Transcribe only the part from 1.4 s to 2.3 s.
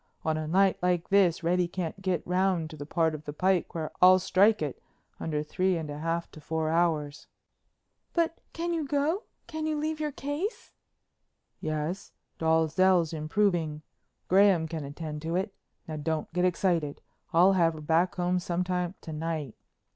Reddy can't get